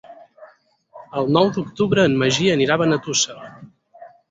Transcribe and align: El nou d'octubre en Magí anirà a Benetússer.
El 1.21 1.29
nou 1.35 1.51
d'octubre 1.59 2.07
en 2.11 2.17
Magí 2.23 2.51
anirà 2.57 2.81
a 2.81 2.85
Benetússer. 2.85 3.39